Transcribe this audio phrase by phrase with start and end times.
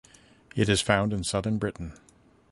[0.55, 1.93] It is found in southern Britain.